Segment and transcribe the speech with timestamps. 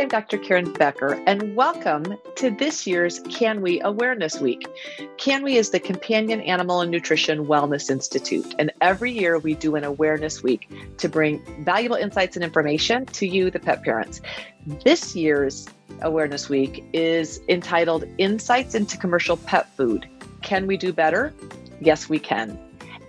[0.00, 0.38] I'm Dr.
[0.38, 4.66] Karen Becker, and welcome to this year's CANWI Awareness Week.
[5.18, 9.84] CANWI is the Companion Animal and Nutrition Wellness Institute, and every year we do an
[9.84, 14.22] awareness week to bring valuable insights and information to you, the pet parents.
[14.86, 15.68] This year's
[16.00, 20.08] Awareness Week is entitled Insights into Commercial Pet Food.
[20.40, 21.34] Can we do better?
[21.78, 22.58] Yes, we can.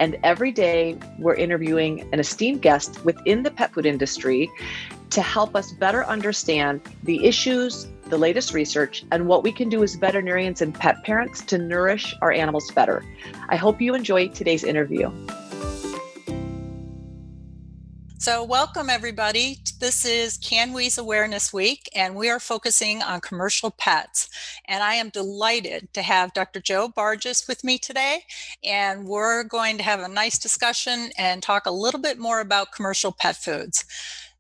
[0.01, 4.51] And every day we're interviewing an esteemed guest within the pet food industry
[5.11, 9.83] to help us better understand the issues, the latest research, and what we can do
[9.83, 13.03] as veterinarians and pet parents to nourish our animals better.
[13.49, 15.11] I hope you enjoy today's interview.
[18.19, 19.57] So, welcome everybody.
[19.79, 24.29] This is CANWI's Awareness Week, and we are focusing on commercial pets.
[24.67, 26.59] And I am delighted to have Dr.
[26.61, 28.19] Joe Bartges with me today.
[28.63, 32.71] And we're going to have a nice discussion and talk a little bit more about
[32.71, 33.85] commercial pet foods.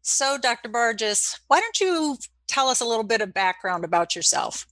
[0.03, 0.69] So, Dr.
[0.69, 4.65] Bartges, why don't you tell us a little bit of background about yourself?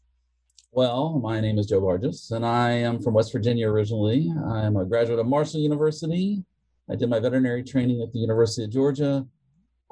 [0.72, 4.34] Well, my name is Joe Bartges, and I am from West Virginia originally.
[4.52, 6.44] I'm a graduate of Marshall University.
[6.90, 9.24] I did my veterinary training at the University of Georgia.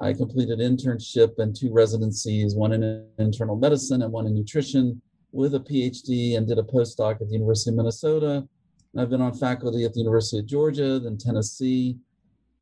[0.00, 5.54] I completed internship and two residencies, one in internal medicine and one in nutrition, with
[5.54, 8.48] a PhD, and did a postdoc at the University of Minnesota.
[8.96, 11.96] I've been on faculty at the University of Georgia, then Tennessee,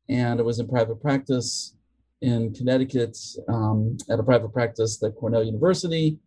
[0.09, 1.73] and I was in private practice
[2.21, 6.17] in Connecticut um, at a private practice that Cornell University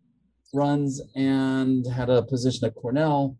[0.52, 3.36] runs and had a position at Cornell.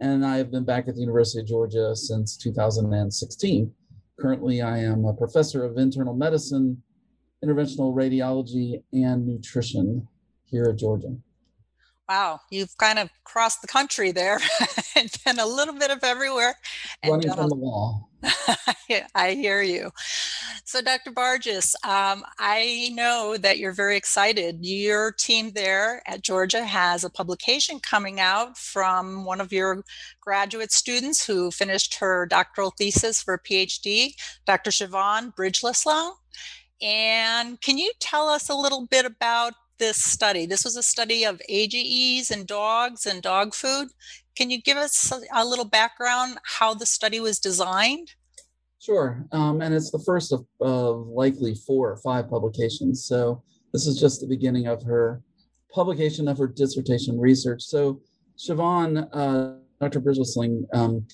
[0.00, 3.72] And I have been back at the University of Georgia since 2016.
[4.20, 6.82] Currently, I am a professor of internal medicine,
[7.44, 10.06] interventional radiology, and nutrition
[10.44, 11.16] here at Georgia.
[12.08, 14.38] Wow, you've kind of crossed the country there
[14.96, 16.56] and been a little bit of everywhere.
[17.06, 18.10] Running from the wall.
[19.14, 19.90] I hear you.
[20.64, 21.12] So, Dr.
[21.12, 24.58] Bartges, um, I know that you're very excited.
[24.60, 29.82] Your team there at Georgia has a publication coming out from one of your
[30.20, 34.14] graduate students who finished her doctoral thesis for a PhD,
[34.46, 34.70] Dr.
[34.70, 36.12] Siobhan Bridglalsingh.
[36.82, 40.46] And can you tell us a little bit about this study.
[40.46, 43.88] This was a study of AGEs and dogs and dog food.
[44.36, 48.14] Can you give us a, little background how the study was designed?
[48.80, 49.24] Sure.
[49.32, 53.04] Um, and it's the first of, of likely four or five publications.
[53.04, 53.42] So
[53.72, 55.22] this is just the beginning of her
[55.72, 57.62] publication of her dissertation research.
[57.62, 58.00] So
[58.38, 60.00] Siobhan, uh, Dr.
[60.00, 61.06] Bridglalsingh, um,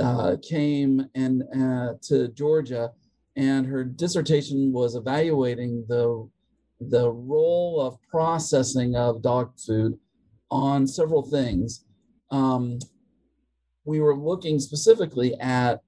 [0.00, 2.90] uh, came and uh, to Georgia,
[3.36, 6.28] and her dissertation was evaluating the
[6.80, 9.98] the role of processing of dog food
[10.50, 11.84] on several things.
[12.30, 12.78] Um,
[13.84, 15.82] we were looking specifically at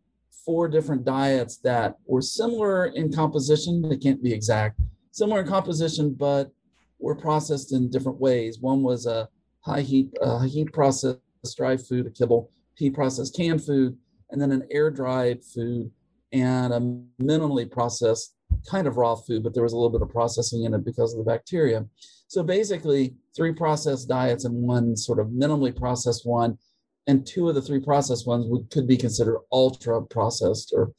[0.45, 3.83] four different diets that were similar in composition.
[3.83, 4.81] They can't be exact,
[5.13, 6.51] similar in composition, but
[6.99, 8.59] were processed in different ways.
[8.59, 9.29] One was a
[9.61, 11.21] high heat, uh, heat processed
[11.57, 13.97] dry food, a kibble, heat processed canned food,
[14.31, 15.91] and then an air dried food
[16.33, 16.81] and a
[17.23, 18.35] minimally processed
[18.69, 21.13] kind of raw food, but there was a little bit of processing in it because
[21.13, 21.85] of the bacteria.
[22.29, 26.59] So basically, three processed diets and one sort of minimally processed one,
[27.07, 30.93] and two of the three processed ones would, could be considered ultra processed or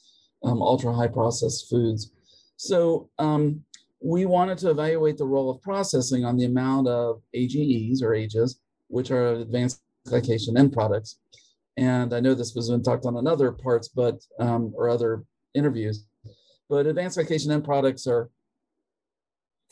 [0.43, 2.11] um, ultra high processed foods.
[2.57, 3.63] So um,
[4.01, 8.59] we wanted to evaluate the role of processing on the amount of AGEs or AGEs,
[8.87, 11.19] which are advanced glycation end products.
[11.77, 15.23] And I know this was been talked on in other parts, but um, or other
[15.53, 16.05] interviews,
[16.71, 18.29] but advanced glycation end products are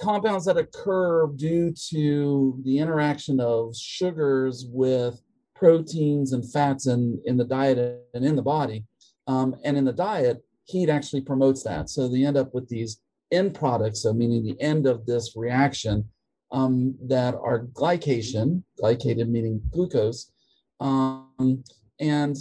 [0.01, 5.21] compounds that occur due to the interaction of sugars with
[5.55, 8.83] proteins and fats in, in the diet and in the body.
[9.27, 11.89] Um, and in the diet, heat actually promotes that.
[11.89, 16.03] So they end up with these end products, so meaning the end of this reaction,
[16.51, 20.33] um, that are glycation, glycated meaning glucose.
[20.81, 21.63] Um,
[22.01, 22.35] and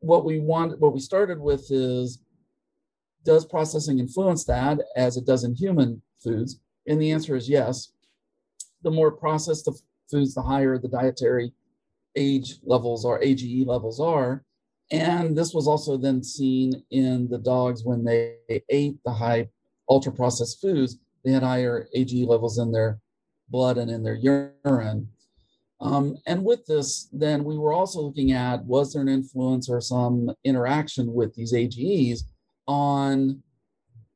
[0.00, 2.23] what we want, what we started with is
[3.24, 6.60] does processing influence that as it does in human foods?
[6.86, 7.92] And the answer is yes.
[8.82, 9.78] The more processed the
[10.10, 11.52] foods, the higher the dietary
[12.16, 14.44] age levels are, AGE levels are.
[14.90, 18.36] And this was also then seen in the dogs when they
[18.68, 19.48] ate the high
[19.88, 23.00] ultra processed foods, they had higher AGE levels in their
[23.48, 25.08] blood and in their urine.
[25.80, 29.80] Um, and with this, then we were also looking at was there an influence or
[29.80, 32.24] some interaction with these AGEs
[32.66, 33.42] on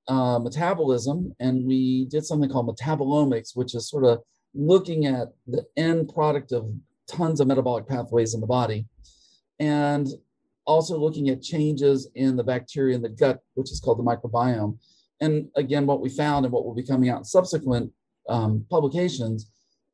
[0.08, 4.20] uh, metabolism, and we did something called metabolomics, which is sort of
[4.54, 6.70] looking at the end product of
[7.06, 8.86] tons of metabolic pathways in the body,
[9.58, 10.08] and
[10.66, 14.78] also looking at changes in the bacteria in the gut, which is called the microbiome.
[15.20, 17.92] And again, what we found and what will be coming out in subsequent
[18.28, 19.50] um, publications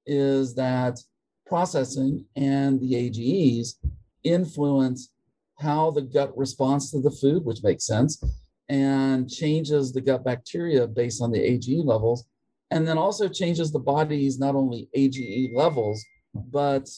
[0.06, 0.98] is that
[1.46, 3.78] processing and the AGEs
[4.22, 5.10] influence
[5.58, 8.22] how the gut responds to the food, which makes sense,
[8.68, 12.24] and changes the gut bacteria based on the AGE levels,
[12.70, 16.88] and then also changes the body's not only AGE levels, but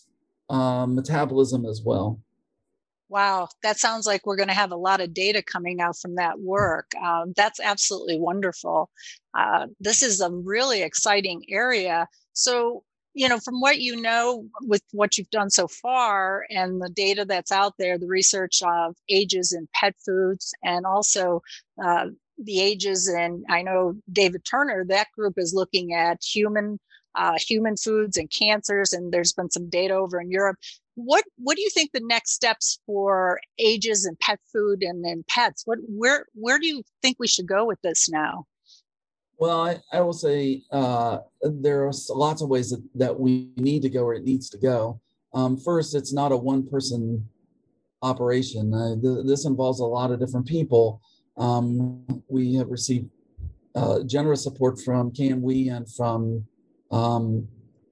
[0.49, 2.21] um, metabolism as well.
[3.09, 6.17] Wow, that sounds like we're going to have a lot of data coming out from
[6.17, 6.91] that work.
[7.01, 8.91] Um, that's absolutely wonderful.
[9.33, 12.09] Uh, this is a really exciting area.
[12.33, 12.83] So,
[13.17, 17.25] you know, from what you know with what you've done so far and the data
[17.25, 21.41] that's out there, the research of AGEs in pet foods and also
[21.83, 26.79] uh, the AGEs and I know David Turner, that group is looking at human
[27.15, 30.59] uh, human foods and cancers, and there's been some data over in Europe.
[30.97, 35.27] What what do you think the next steps for AGEs and pet food and, and
[35.27, 35.63] pets?
[35.65, 38.45] What where where do you think we should go with this now?
[39.39, 43.83] Well, I, I will say uh, there are lots of ways that, that we need
[43.83, 45.01] to go where it needs to go.
[45.35, 47.29] Um, first, it's not a one person
[48.03, 48.73] operation.
[48.73, 51.03] Uh, th- this involves a lot of different people.
[51.37, 53.11] Um, we have received
[53.75, 56.47] uh, generous support from CANWI and from
[56.91, 57.47] um,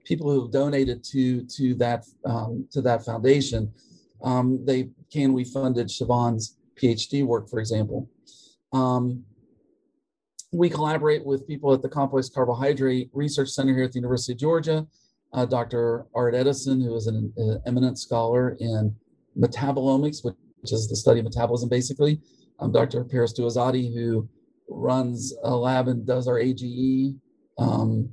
[0.05, 3.73] people who have donated to to that um, to that foundation.
[4.23, 8.09] Um, they CANWI funded Siobhan's PhD work, for example.
[8.73, 9.25] Um,
[10.55, 14.39] we collaborate with people at the Complex Carbohydrate Research Center here at the University of
[14.39, 14.87] Georgia.
[15.33, 16.07] Uh, Dr.
[16.15, 18.95] Art Edison, who is an, an, eminent scholar in
[19.37, 20.37] metabolomics, which,
[20.71, 22.21] is the study of metabolism, basically.
[22.61, 23.05] Um, Dr.
[23.05, 24.29] Parastoo Azadi, who
[24.69, 27.17] runs a lab and does our AGE
[27.59, 28.09] um,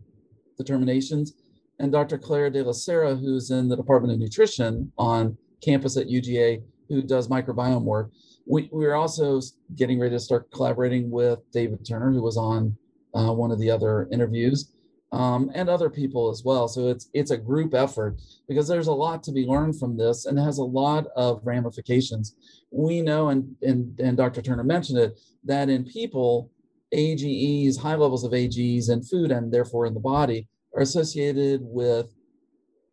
[0.57, 1.35] determinations,
[1.79, 2.17] and Dr.
[2.17, 7.03] Claire De La Serre, who's in the Department of Nutrition on campus at UGA, who
[7.03, 8.09] does microbiome work
[8.45, 9.41] we, we're also
[9.75, 12.75] getting ready to start collaborating with David Turner, who was on
[13.13, 14.73] uh, one of the other interviews,
[15.11, 16.67] um, and other people as well.
[16.67, 20.25] So it's it's a group effort because there's a lot to be learned from this,
[20.25, 22.35] and it has a lot of ramifications.
[22.71, 24.41] We know, and and and Dr.
[24.41, 26.49] Turner mentioned it, that in people,
[26.93, 32.13] AGEs, high levels of AGEs in food and therefore in the body, are associated with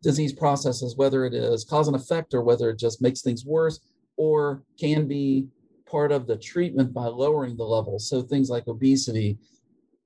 [0.03, 3.81] disease processes, whether it is cause and effect or whether it just makes things worse
[4.19, 5.47] or can be
[5.91, 8.11] part of the treatment by lowering the levels.
[8.11, 9.39] So things like obesity,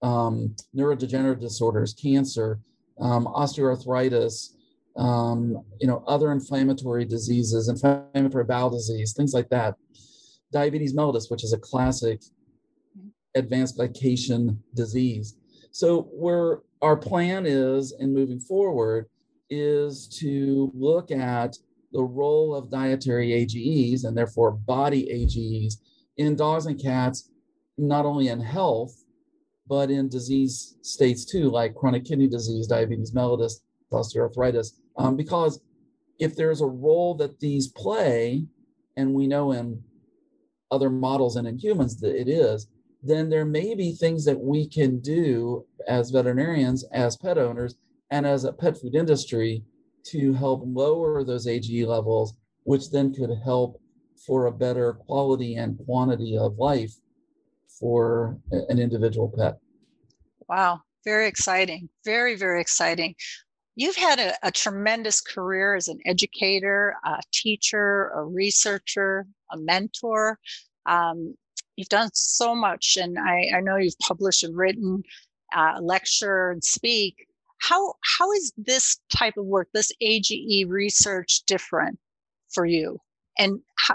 [0.03, 2.61] um, neurodegenerative disorders, cancer,
[3.01, 4.55] um, osteoarthritis,
[4.97, 9.75] um, you know, other inflammatory diseases, inflammatory bowel disease, things like that.
[10.53, 12.23] Diabetes mellitus, which is a classic
[13.35, 15.37] advanced glycation disease.
[15.71, 19.07] So where our plan is in moving forward
[19.49, 21.57] is to look at
[21.93, 25.81] the role of dietary AGEs and therefore body AGEs
[26.17, 27.31] in dogs and cats,
[27.79, 29.05] not only in health,
[29.67, 33.61] but in disease states too, like chronic kidney disease, diabetes mellitus,
[33.93, 34.73] osteoarthritis.
[34.97, 35.61] Um, because
[36.19, 38.47] if there's a role that these play,
[38.97, 39.83] and we know in
[40.71, 42.69] other models and in humans that it is,
[43.03, 47.75] then there may be things that we can do as veterinarians, as pet owners,
[48.11, 49.65] and as a pet food industry
[50.05, 52.35] to help lower those AGE levels,
[52.65, 53.81] which then could help
[54.27, 56.93] for a better quality and quantity of life
[57.81, 59.59] for an individual pet.
[60.49, 61.89] Wow, very exciting.
[62.05, 63.15] Very, very exciting.
[63.75, 70.39] You've had a, a, tremendous career as an educator, a teacher, a researcher, a mentor.
[70.85, 71.35] Um,
[71.77, 75.03] you've done so much, and I, I know you've published and written,
[75.57, 77.27] uh, lecture, and speak.
[77.63, 81.99] How how is this type of work, this AGE research, different
[82.53, 82.99] for you,
[83.39, 83.95] and how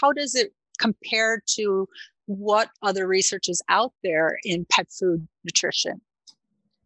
[0.00, 1.88] how does it compare to
[2.26, 6.02] what other research is out there in pet food nutrition?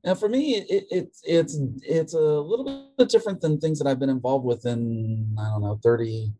[0.04, 3.98] Now, for me, it, it, it's it's a little bit different than things that I've
[3.98, 6.32] been involved with in I don't know 30,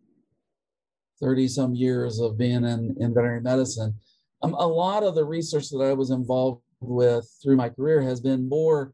[1.21, 3.95] 30 some years of being in, in veterinary medicine.
[4.43, 8.21] Um, a lot of the research that I was involved with through my career has
[8.21, 8.93] been more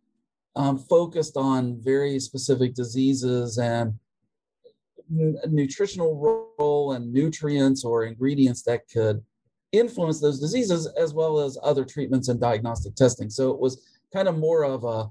[0.59, 3.95] um, focused on very specific diseases and
[5.09, 9.25] nutritional role and nutrients or ingredients that could
[9.71, 13.31] influence those diseases as well as other treatments and diagnostic testing.
[13.31, 13.81] So it was
[14.13, 15.09] kind of more of a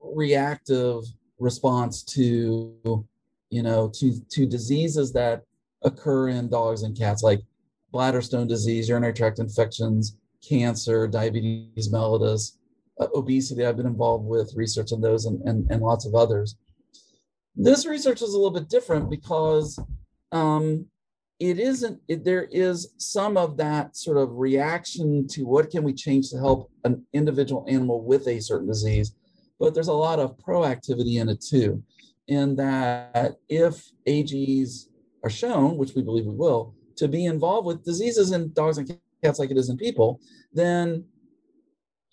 [0.00, 1.02] reactive
[1.38, 3.06] response to
[3.50, 5.42] you know to to diseases that
[5.82, 7.40] occur in dogs and cats like
[7.92, 10.16] bladder stone disease urinary tract infections
[10.46, 12.52] cancer diabetes mellitus
[12.98, 13.64] obesity.
[13.64, 16.56] I've been involved with research on those and, and, and lots of others.
[17.54, 19.78] This research is a little bit different because
[20.32, 20.86] um,
[21.38, 25.92] it isn't, it, there is some of that sort of reaction to what can we
[25.92, 29.14] change to help an individual animal with a certain disease.
[29.58, 31.82] but there's a lot of proactivity in it too.
[32.28, 34.88] In that if AGs
[35.22, 38.98] are shown, which we believe we will, to be involved with diseases in dogs and
[39.22, 40.20] cats like it is in people,
[40.52, 41.04] then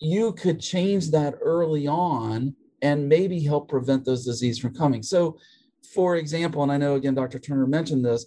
[0.00, 5.02] you could change that early on and maybe help prevent those diseases from coming.
[5.02, 5.38] So,
[5.94, 7.38] for example, and I know again, Dr.
[7.38, 8.26] Turner mentioned this,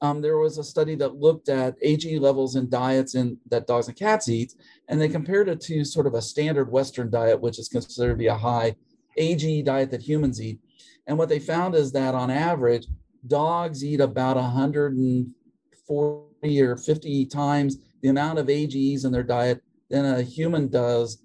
[0.00, 3.88] um, there was a study that looked at AG levels in diets in, that dogs
[3.88, 4.54] and cats eat,
[4.88, 8.18] and they compared it to sort of a standard Western diet, which is considered to
[8.18, 8.76] be a high
[9.16, 10.60] AG diet that humans eat.
[11.06, 12.86] And what they found is that on average,
[13.26, 19.60] dogs eat about 140 or 50 times the amount of AGs in their diet
[19.92, 21.22] than a human does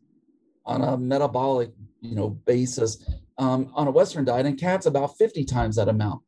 [0.65, 1.71] on a metabolic,
[2.01, 3.03] you know, basis
[3.37, 6.21] um, on a Western diet, and cats about 50 times that amount.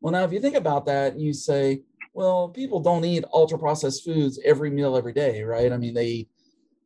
[0.00, 4.04] Well, now if you think about that, you say, well, people don't eat ultra processed
[4.04, 5.72] foods every meal every day, right?
[5.72, 6.28] I mean, they eat,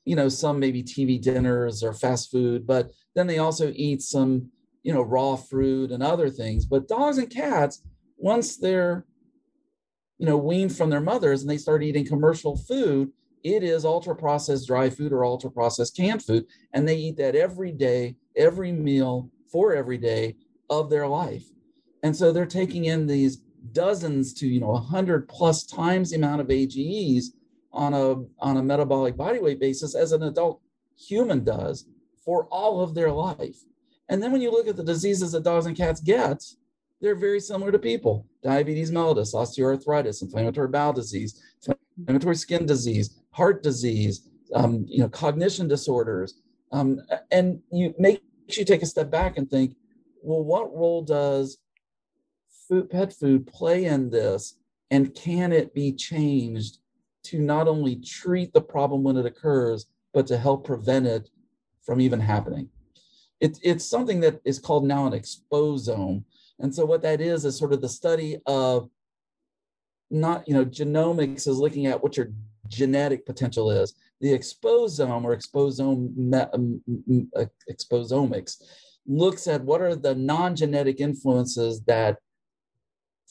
[0.05, 4.51] you know, some maybe TV dinners or fast food, but then they also eat some,
[4.85, 6.67] you know, raw fruit and other things.
[6.67, 7.83] But dogs and cats,
[8.17, 9.05] once they're,
[10.19, 13.11] you know, weaned from their mothers and they start eating commercial food,
[13.43, 16.47] it is ultra processed dry food or ultra processed canned food.
[16.73, 20.37] And they eat that every day, every meal for every day
[20.69, 21.45] of their life.
[22.03, 23.39] And so they're taking in these
[23.73, 27.33] dozens to, you know, 100 plus times the amount of AGEs
[27.73, 30.61] on a, on a metabolic body weight basis as an adult
[30.97, 31.87] human does
[32.25, 33.59] for all of their life.
[34.09, 36.43] And then when you look at the diseases that dogs and cats get,
[37.01, 41.43] they're very similar to people diabetes mellitus, osteoarthritis, inflammatory bowel disease,
[42.01, 46.41] inflammatory skin disease, heart disease, um, you know, cognition disorders.
[46.73, 48.23] Um, and you makes
[48.57, 49.77] you take a step back and think,
[50.23, 51.59] well, what role does
[52.69, 54.57] food, pet food play in this?
[54.91, 56.79] And can it be changed
[57.25, 61.31] to not only treat the problem when it occurs, but to help prevent it
[61.83, 62.69] from even happening?
[63.41, 66.25] It, it's something that is called now an exposome.
[66.59, 68.91] And so what that is is sort of the study of
[70.11, 72.29] not, you know, genomics is looking at what your
[72.69, 73.95] genetic potential is.
[74.21, 78.63] The exposome or exposome um, uh, exposomics
[79.07, 82.19] looks at what are the non-genetic influences that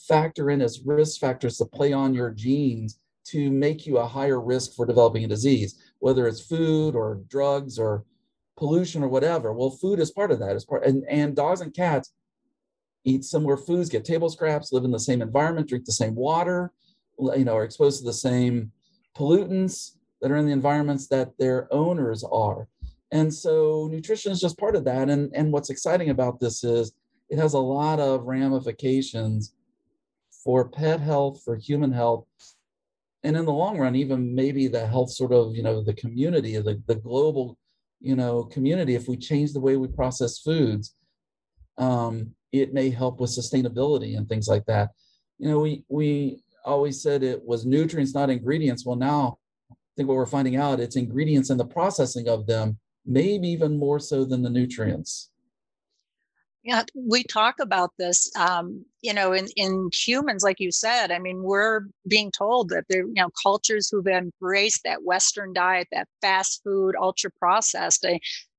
[0.08, 4.42] factor in as risk factors to play on your genes to make you a higher
[4.42, 8.06] risk for developing a disease, whether it's food or drugs or
[8.58, 9.54] pollution or whatever.
[9.54, 10.56] Well, food is part of that.
[10.56, 12.14] Is part and, and dogs and cats
[13.04, 16.72] eat similar foods, get table scraps, live in the same environment, drink the same water,
[17.20, 18.72] you know, are exposed to the same
[19.18, 22.68] pollutants that are in the environments that their owners are.
[23.12, 25.10] And so nutrition is just part of that.
[25.10, 26.94] And, and what's exciting about this is
[27.30, 29.54] it has a lot of ramifications
[30.44, 32.26] for pet health, for human health,
[33.24, 36.58] and in the long run, even maybe the health sort of, you know, the community,
[36.58, 37.58] the, the global,
[38.00, 40.96] you know, community, if we change the way we process foods,
[41.78, 44.90] um, it may help with sustainability and things like that.
[45.38, 48.86] You know, we we always said it was nutrients, not ingredients.
[48.86, 49.38] Well, now
[49.72, 53.78] I think what we're finding out, it's ingredients and the processing of them, maybe even
[53.78, 55.32] more so than the nutrients.
[56.64, 61.10] Yeah, we talk about this, um, you know, in, in humans, like you said.
[61.10, 65.88] I mean, we're being told that there, you know, cultures who've embraced that Western diet,
[65.94, 68.06] that fast food, ultra processed,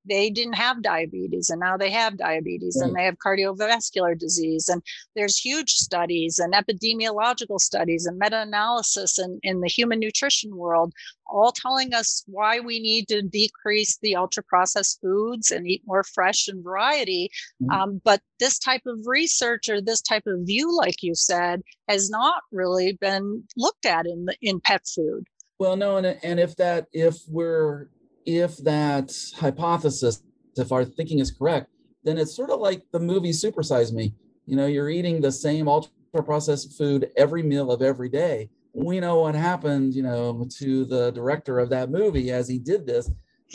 [0.07, 2.87] they, didn't have diabetes and now they have diabetes right.
[2.87, 4.81] and they have cardiovascular disease and
[5.15, 10.93] there's huge studies and epidemiological studies and meta-analysis in, in the human nutrition world
[11.27, 16.03] all telling us why we need to decrease the ultra processed foods and eat more
[16.03, 17.29] fresh and variety
[17.61, 17.71] mm-hmm.
[17.71, 22.09] um, but this type of research or this type of view like you said has
[22.09, 25.25] not really been looked at in the, in pet food
[25.59, 27.87] well no and, and if that if we're
[28.25, 30.23] if that hypothesis,
[30.55, 31.67] if our thinking is correct,
[32.03, 34.13] then it's sort of like the movie Supersize Me.
[34.45, 35.91] You know, you're eating the same ultra
[36.23, 38.49] processed food every meal of every day.
[38.73, 42.85] We know what happened, you know, to the director of that movie as he did
[42.85, 43.11] this.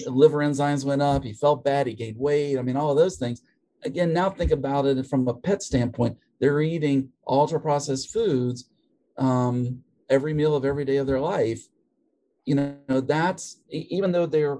[0.06, 2.58] Liver enzymes went up, he felt bad, he gained weight.
[2.58, 3.42] I mean, all of those things.
[3.84, 6.18] Again, now think about it from a pet standpoint.
[6.38, 8.68] They're eating ultra processed foods
[9.16, 11.66] um, every meal of every day of their life
[12.46, 14.58] you know that's even though they're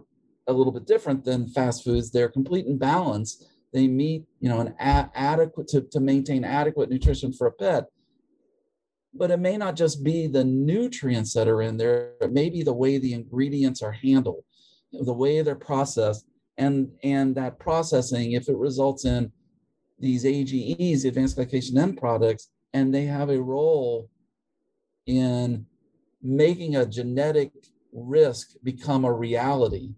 [0.48, 4.60] a little bit different than fast foods they're complete in balance they meet you know
[4.60, 7.84] an adequate to, to maintain adequate nutrition for a pet.
[9.12, 12.62] But it may not just be the nutrients that are in there it may be
[12.62, 14.44] the way the ingredients are handled
[14.92, 16.26] the way they're processed.
[16.58, 19.30] And and that processing if it results in
[19.98, 24.10] these ages advanced glycation end products and they have a role
[25.06, 25.66] in
[26.22, 27.52] making a genetic
[27.96, 29.94] risk become a reality,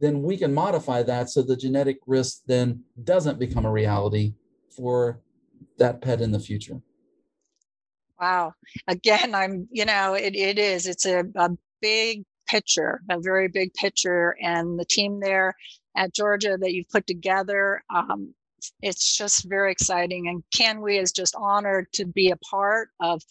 [0.00, 4.34] then we can modify that so the genetic risk then doesn't become a reality
[4.74, 5.20] for
[5.76, 6.80] that pet in the future.
[8.20, 8.54] Wow.
[8.88, 13.74] Again, I'm, you know, it, it is, it's a, a big picture, a very big
[13.74, 14.36] picture.
[14.40, 15.54] And the team there
[15.96, 18.34] at Georgia that you've put together, um,
[18.82, 20.28] it's just very exciting.
[20.28, 23.22] And CANWI is just honored to be a part of,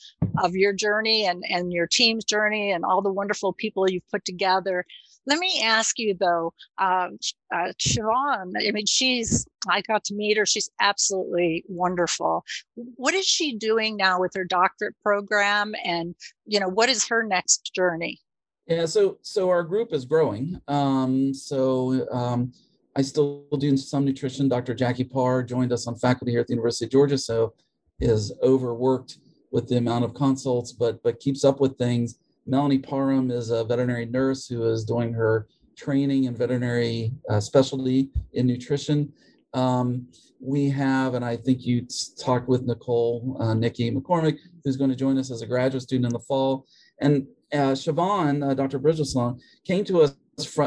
[0.44, 4.26] of your journey and, and your team's journey and all the wonderful people you've put
[4.26, 4.86] together.
[5.26, 7.10] Let me ask you though, uh,
[7.54, 10.46] uh, Siobhan, I mean, she's, I got to meet her.
[10.46, 12.46] She's absolutely wonderful.
[12.76, 15.76] What is she doing now with her doctorate program?
[15.84, 16.16] And,
[16.46, 18.22] you know, what is her next journey?
[18.68, 20.60] Yeah, so so our group is growing.
[20.68, 22.52] Um, so um,
[22.98, 24.50] I still do some nutrition.
[24.50, 24.74] Dr.
[24.74, 27.54] Jackie Parr joined us on faculty here at the University of Georgia, so
[28.00, 29.20] is overworked
[29.52, 32.18] with the amount of consults, but but keeps up with things.
[32.48, 38.10] Melanie Parham is a veterinary nurse who is doing her training in veterinary uh, specialty
[38.34, 39.14] in nutrition.
[39.54, 40.08] Um,
[40.40, 41.86] we have, and I think you
[42.20, 46.08] talked with Nicole, uh, Nikki McCormick, who's going to join us as a graduate student
[46.08, 46.66] in the fall.
[47.00, 48.80] And uh, Siobhan, uh, Dr.
[48.80, 50.16] Bridglalsingh, came to us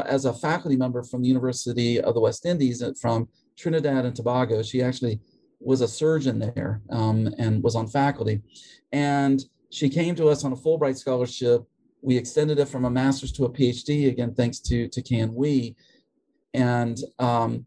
[0.05, 4.61] as a faculty member from the University of the West Indies from Trinidad and Tobago.
[4.63, 5.19] She actually
[5.59, 8.41] was a surgeon there um, and was on faculty.
[8.91, 11.65] And she came to us on a Fulbright scholarship
[12.01, 15.75] we extended it from a master's to a PhD, again, thanks to, to CANWI.
[16.53, 17.65] And um,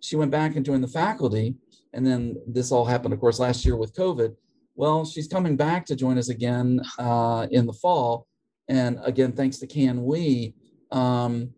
[0.00, 1.56] she went back and joined the faculty.
[1.92, 4.34] And then this all happened, of course, last year with COVID.
[4.74, 8.26] Well, she's coming back to join us again uh, in the fall.
[8.68, 10.54] And again, thanks to CANWI
[10.92, 11.50] um,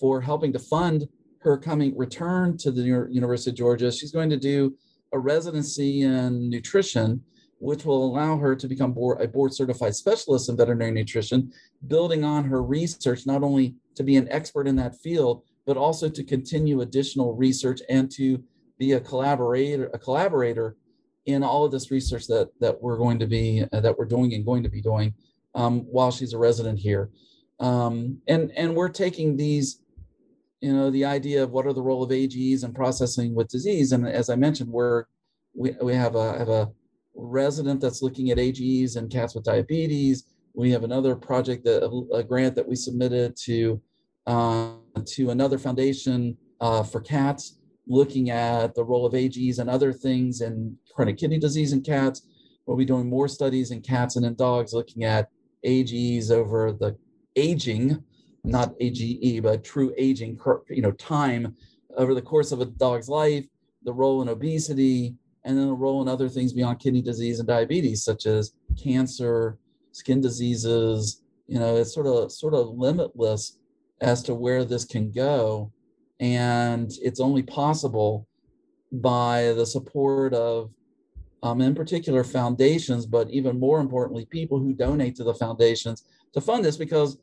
[0.00, 1.08] for helping to fund
[1.40, 3.92] her coming return to the University of Georgia.
[3.92, 4.76] She's going to do
[5.12, 7.22] a residency in nutrition
[7.60, 11.52] which will allow her to become board, a board certified specialist in veterinary nutrition,
[11.86, 16.08] building on her research, not only to be an expert in that field, but also
[16.08, 18.42] to continue additional research and to
[18.78, 20.76] be a collaborator, a collaborator
[21.26, 24.32] in all of this research that that we're going to be uh, that we're doing
[24.34, 25.12] and going to be doing
[25.54, 27.10] um, while she's a resident here.
[27.60, 29.80] Um, and and we're taking these,
[30.60, 33.92] you know, the idea of what are the role of AGEs and processing with disease.
[33.92, 35.04] And as I mentioned, we're
[35.54, 36.70] we, we have a have a
[37.14, 40.24] resident that's looking at AGEs and cats with diabetes.
[40.54, 43.80] We have another project that a grant that we submitted to
[44.26, 44.72] uh,
[45.06, 50.40] to another foundation uh, for cats, looking at the role of AGEs and other things
[50.40, 52.26] in chronic kidney disease in cats.
[52.66, 55.30] We'll be doing more studies in cats and in dogs, looking at
[55.64, 56.96] AGEs over the
[57.38, 58.02] aging,
[58.44, 61.56] not AGE, but true aging, you know, time
[61.96, 63.44] over the course of a dog's life,
[63.84, 67.48] the role in obesity, and then a role in other things beyond kidney disease and
[67.48, 69.58] diabetes, such as cancer,
[69.92, 71.22] skin diseases.
[71.46, 73.58] You know, it's sort of sort of limitless
[74.00, 75.72] as to where this can go,
[76.20, 78.26] and it's only possible
[78.92, 80.70] by the support of,
[81.42, 86.40] um, in particular, foundations, but even more importantly, people who donate to the foundations to
[86.40, 87.18] fund this because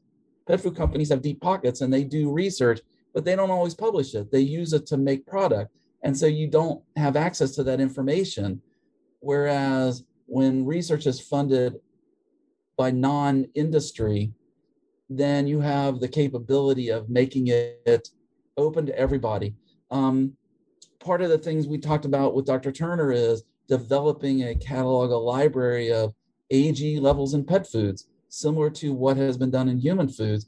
[0.48, 2.82] pet food companies have deep pockets and they do research,
[3.14, 4.32] but they don't always publish it.
[4.32, 5.72] They use it to make product.
[6.04, 8.62] And so you don't have access to that information.
[9.22, 11.76] Whereas when research is funded
[12.78, 14.32] by non industry,
[15.10, 18.10] then you have the capability of making it
[18.58, 19.56] open to everybody.
[19.92, 20.34] Um,
[21.00, 22.72] part of the things we talked about with Dr.
[22.72, 26.14] Turner is developing a catalog, a library of
[26.52, 30.48] AG levels in pet foods, similar to what has been done in human foods.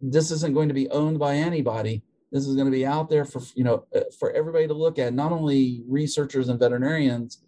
[0.00, 2.02] This isn't going to be owned by anybody.
[2.32, 4.98] This is going to be out there for you know uh, for everybody to look
[4.98, 7.42] at, not only researchers and veterinarians,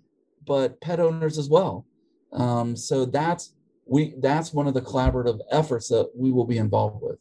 [0.45, 1.87] but pet owners as well.
[2.33, 3.55] Um, so that's
[3.87, 7.19] we that's one of the collaborative efforts that we will be involved with.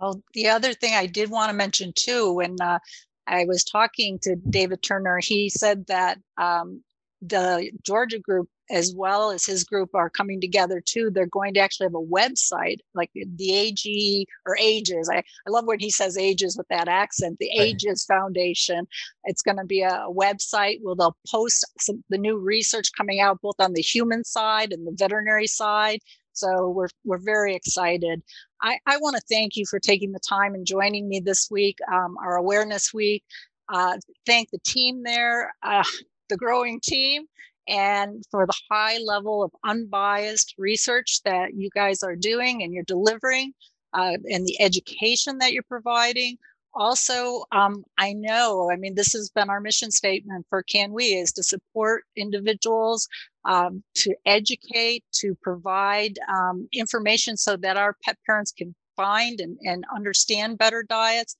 [0.00, 2.78] Well, the other thing I did want to mention too, when uh,
[3.26, 6.82] I was talking to David Turner, he said that um,
[7.20, 11.10] the Georgia group as well as his group are coming together too.
[11.10, 15.10] They're going to actually have a website, like the AG or Ages.
[15.12, 17.38] I, I love when he says Ages with that accent.
[17.38, 17.68] The right.
[17.68, 18.86] Ages Foundation.
[19.24, 23.40] It's going to be a website where they'll post some, the new research coming out
[23.40, 26.00] both on the human side and the veterinary side.
[26.32, 28.22] So we're we're very excited.
[28.62, 31.78] I, I want to thank you for taking the time and joining me this week,
[31.92, 33.24] um, our awareness week.
[33.68, 35.84] Uh, thank the team there, uh,
[36.28, 37.26] the growing team
[37.68, 42.84] and for the high level of unbiased research that you guys are doing and you're
[42.84, 43.52] delivering
[43.92, 46.36] uh, and the education that you're providing.
[46.74, 51.32] Also um, i know i mean this has been our mission statement for CANWI is
[51.32, 53.08] to support individuals
[53.46, 59.56] um, to educate to provide um, information so that our pet parents can find and,
[59.62, 61.36] and understand better diets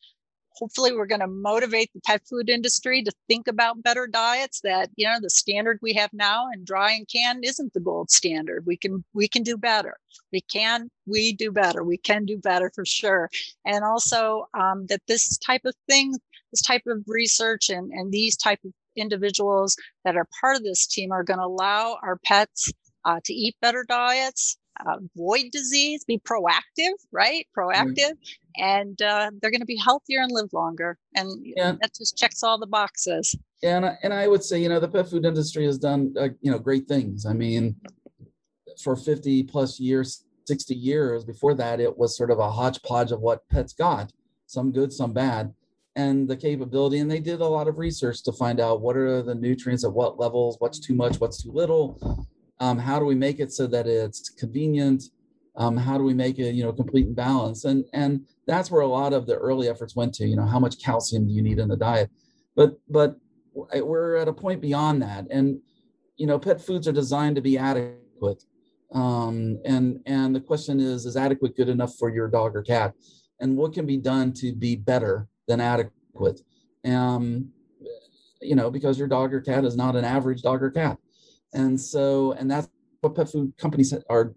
[0.59, 4.91] hopefully we're going to motivate the pet food industry to think about better diets that
[4.97, 8.67] you know the standard we have now in dry and canned isn't the gold standard.
[8.67, 9.97] We can we can do better.
[10.33, 11.85] We can we do better.
[11.85, 13.31] We can do better for sure.
[13.65, 16.15] And also um, that this type of thing
[16.53, 20.87] this type of research and and these type of individuals that are part of this
[20.87, 22.73] team are going to allow our pets
[23.05, 27.47] uh, to eat better diets avoid disease, be proactive, right?
[27.57, 28.48] Proactive, mm-hmm.
[28.59, 30.99] And uh, they're going to be healthier and live longer.
[31.15, 31.73] And yeah.
[31.81, 33.35] that just checks all the boxes.
[33.63, 36.51] And and I would say, you know, the pet food industry has done, uh, you
[36.51, 37.27] know, great things.
[37.27, 37.77] I mean,
[38.83, 43.21] for 50 plus years, 60 years before that, it was sort of a hodgepodge of
[43.21, 44.13] what pets got,
[44.47, 45.53] some good, some bad.
[45.97, 49.21] And the capability, and they did a lot of research to find out what are
[49.21, 51.99] the nutrients at what levels, what's too much, what's too little,
[52.61, 55.11] um, how do we make it so that it's convenient
[55.59, 58.81] um, how do we make it you know complete and balanced and and that's where
[58.81, 61.43] a lot of the early efforts went to you know how much calcium do you
[61.43, 62.11] need in the diet?
[62.57, 63.17] But but
[63.55, 65.27] we're at a point beyond that.
[65.31, 65.61] And
[66.17, 68.43] you know pet foods are designed to be adequate.
[68.93, 72.95] Um, and and the question is is adequate good enough for your dog or cat?
[73.41, 76.41] And what can be done to be better than adequate?
[76.85, 77.51] Um,
[78.41, 80.97] you know because your dog or cat is not an average dog or cat.
[81.53, 82.69] And so, and that's
[83.01, 84.35] what pet food companies are,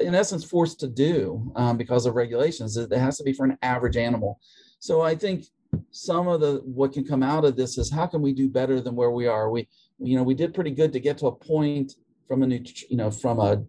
[0.00, 2.76] in essence, forced to do um, because of regulations.
[2.76, 4.40] It has to be for an average animal.
[4.78, 5.44] So I think
[5.90, 8.80] some of the what can come out of this is how can we do better
[8.80, 9.50] than where we are?
[9.50, 11.94] We, you know, we did pretty good to get to a point
[12.26, 13.62] from a you know from a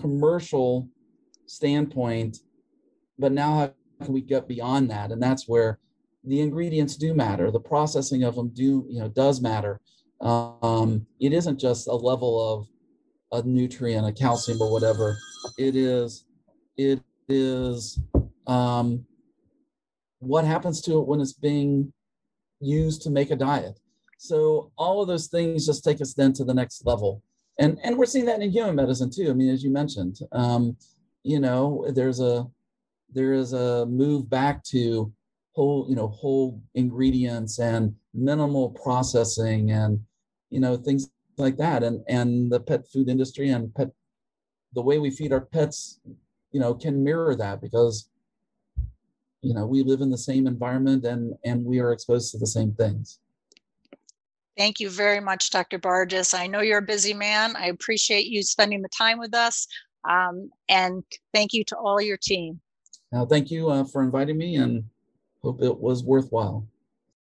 [0.00, 0.88] commercial
[1.46, 2.38] standpoint,
[3.18, 5.12] but now how can we get beyond that?
[5.12, 5.78] And that's where
[6.24, 7.50] the ingredients do matter.
[7.50, 9.80] The processing of them do you know does matter.
[10.20, 12.68] Um, it isn't just a level of
[13.32, 15.16] a nutrient, a calcium or whatever.
[15.58, 16.24] It is,
[16.76, 17.98] it is
[18.46, 19.04] um,
[20.18, 21.92] what happens to it when it's being
[22.60, 23.78] used to make a diet.
[24.18, 27.22] So all of those things just take us then to the next level.
[27.58, 29.30] And, and we're seeing that in human medicine too.
[29.30, 30.76] I mean, as you mentioned, um,
[31.22, 32.46] you know, there's a,
[33.12, 35.12] there is a move back to
[35.52, 40.00] whole, you know, whole ingredients and minimal processing and
[40.50, 43.90] you know things like that and and the pet food industry and pet
[44.74, 46.00] the way we feed our pets
[46.52, 48.08] you know can mirror that because
[49.40, 52.46] you know we live in the same environment and and we are exposed to the
[52.46, 53.18] same things
[54.58, 55.78] Thank you very much, Dr.
[55.78, 57.56] Bartges I know you're a busy man.
[57.56, 59.66] I appreciate you spending the time with us.
[60.08, 62.60] Um, and thank you to all your team.
[63.12, 64.84] Now, thank you uh, for inviting me and
[65.42, 66.66] hope it was worthwhile.